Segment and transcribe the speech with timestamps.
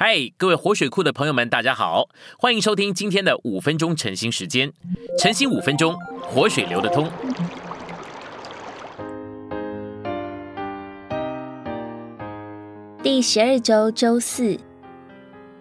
[0.00, 2.08] 嗨，各位活水库的朋友们，大家好，
[2.38, 4.72] 欢迎收听今天的五分钟晨兴时间。
[5.18, 7.10] 晨兴五分钟，活水流得通。
[13.02, 14.60] 第十二周周四，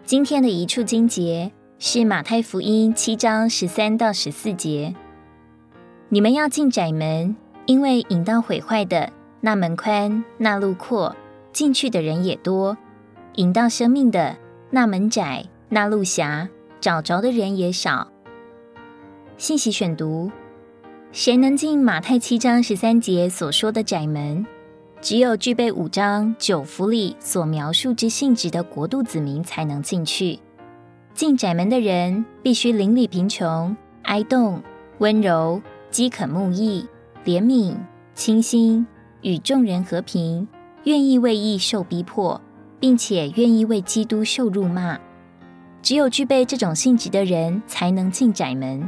[0.06, 4.94] 今天的一处经节是马太福音七章十三到十四节。
[6.10, 7.36] 你们要进窄门，
[7.66, 9.12] 因为引到毁坏的
[9.42, 11.16] 那门宽，那路阔，
[11.52, 12.78] 进去的人也多。
[13.38, 14.36] 引到生命的
[14.72, 16.50] 那门窄，那路狭，
[16.82, 18.12] 找着的人也少。
[19.38, 20.32] 信息选读：
[21.12, 24.44] 谁能进马太七章十三节所说的窄门？
[25.02, 30.40] 只有具备五章九福里所描述之性质的国度子民才能进去。
[31.14, 34.60] 进窄门的人必须邻里贫穷、哀动、
[34.98, 35.62] 温柔、
[35.92, 36.88] 饥渴慕义、
[37.24, 37.76] 怜悯、
[38.16, 38.88] 清心，
[39.22, 40.48] 与众人和平，
[40.86, 42.42] 愿意为义受逼迫。
[42.80, 44.98] 并且愿意为基督受辱骂，
[45.82, 48.88] 只有具备这种性质的人才能进窄门。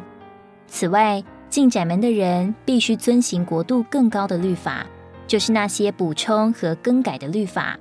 [0.67, 4.85] 此外，进窄门的人必须遵行国度更高的律法，
[5.25, 7.77] 就是那些补充和更改的律法，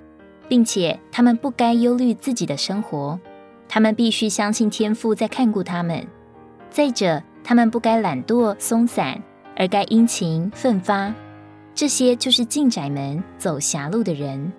[0.48, 3.20] 并且他们不该忧虑自己的生活，
[3.68, 6.06] 他们必须相信天父在看顾他们。
[6.70, 9.22] 再者，他们不该懒惰松散，
[9.56, 11.12] 而该殷勤奋发。
[11.74, 14.50] 这些就是进窄门走狭路的人。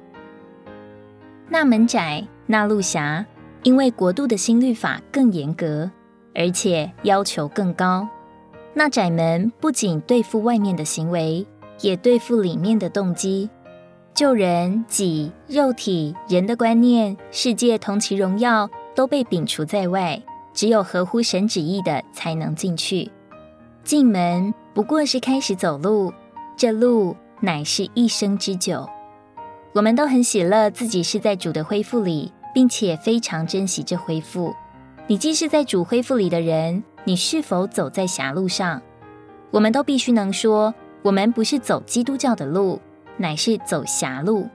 [1.52, 3.26] 那门窄，那路狭，
[3.64, 5.90] 因为国度的新律法更严格，
[6.36, 8.08] 而且要求更高。
[8.74, 11.46] 那窄门不仅对付外面的行为，
[11.82, 13.50] 也对付里面的动机。
[14.14, 20.22] 救人、己、肉体、人的观念、世界同其荣耀，都被摒除在外。
[20.54, 23.10] 只有合乎神旨意的，才能进去。
[23.84, 26.14] 进门不过是开始走路，
[26.56, 28.88] 这路乃是一生之久。
[29.72, 34.54] 我们都很喜乐，自己是在主的恢复里，并且非常珍惜这恢复。
[35.06, 38.82] 你既是在主恢复里的人，你是否走在狭路上？
[39.52, 42.80] 我们都必须能说，我们不是走基督教的路，
[43.18, 44.48] 乃是走狭路。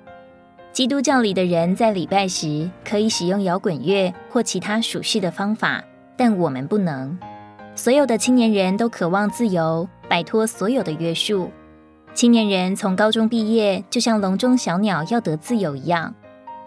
[0.72, 5.82] 基督教里的人在礼拜时可以使用摇滚乐或其他属世的方法，
[6.16, 7.16] 但我们不能。
[7.76, 11.50] 所有的青年人都渴望自由，摆脱所有的约束。
[12.14, 16.14] 青年人从高中毕业，就像笼中小鸟要得自由一样。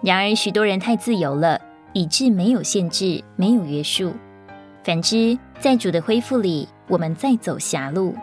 [0.01, 1.61] 然而，许多人太自由了，
[1.93, 4.11] 以致没有限制，没有约束。
[4.83, 8.13] 反之，在主的恢复里，我们在走狭路。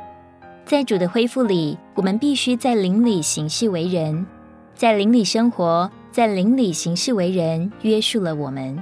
[0.66, 4.26] 在主的恢复里，我们必须在灵里行事为人，
[4.74, 8.78] 在灵里生活，在灵里行事为人，约束了我们。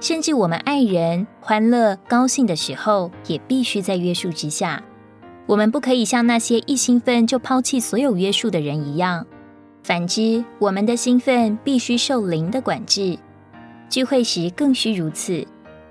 [0.00, 4.82] 甚至我们爱人、欢乐、高兴的时候，也必须在约束之下。
[5.52, 9.26] 我们不可以像那些一兴奋就抛弃所有约束的人一样。
[9.82, 13.18] 反之，我们的兴奋必须受灵的管制。
[13.90, 15.46] 聚会时更需如此。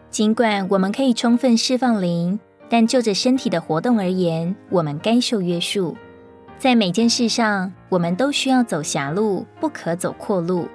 [0.10, 2.40] 尽管我们可以充分释放灵，
[2.70, 5.96] 但就着身体的活动而言，我们该受约束。
[6.58, 10.68] 在每件事上，我们都需要走狭路，不可走阔路。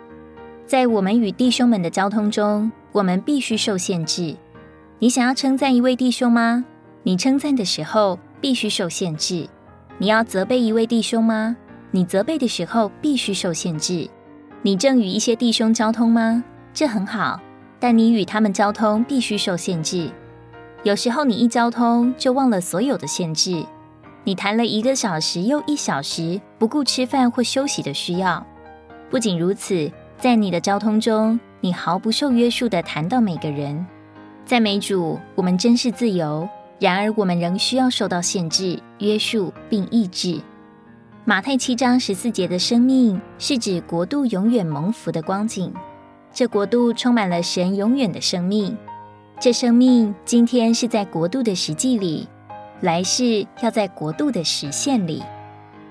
[0.65, 4.37] 在我们与弟兄们的交通中，我们必须受限制。
[5.01, 6.65] 你想要称赞一位弟兄吗？
[7.03, 8.21] 你称赞的时候。
[8.47, 9.45] 必须受限制。
[9.99, 11.57] 你要责备一位弟兄吗？
[11.91, 14.09] 你责备的时候必须受限制。
[14.63, 16.45] 你正与一些弟兄交通吗？
[16.73, 17.41] 这很好，
[17.81, 20.09] 但你与他们交通必须受限制。
[20.85, 23.67] 有时候你一交通就忘了所有的限制。
[24.23, 28.47] 你谈了一个小时又一小时，不顾吃饭或休息的需要。
[29.11, 29.91] 不仅如此，
[30.21, 33.85] 在你的交通中，你毫不受约束地谈到每个人。
[34.45, 36.49] 在美主，我们真是自由。
[36.79, 40.41] 然而，我们仍需要受到限制、约束并抑制。
[41.25, 45.73] 马太七章十四节的生命是指国度永远蒙福的光景。
[46.33, 48.77] 这国度充满了神永远的生命。
[49.41, 52.29] 这生命今天是在国度的实际里，
[52.83, 55.23] 来世要在国度的实现里。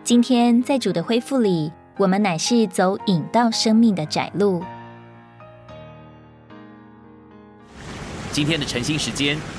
[0.03, 4.63] 今天在主的恢复里，我们乃是走引到生命的窄路。
[8.31, 9.38] 今天的晨兴时间，